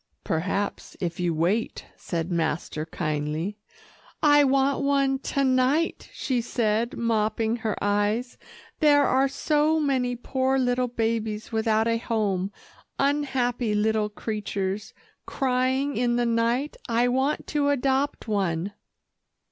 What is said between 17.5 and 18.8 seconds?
adopt one."